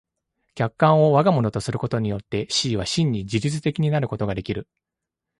[0.55, 4.67] 客観を我が物とすることによって思惟は真に自律的になることができる。